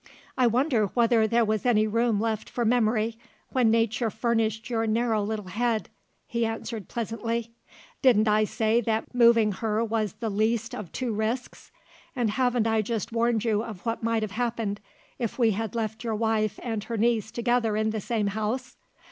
[0.35, 3.19] "I wonder whether there was any room left for memory,
[3.49, 5.89] when nature furnished your narrow little head,"
[6.25, 7.51] he answered pleasantly.
[8.01, 11.71] "Didn't I say that moving her was the least of two risks?
[12.15, 14.81] And haven't I just warned you of what might have happened,
[15.19, 18.77] if we had left your wife and her niece together in the same house?